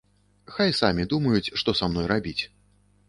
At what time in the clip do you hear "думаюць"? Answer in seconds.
1.11-1.53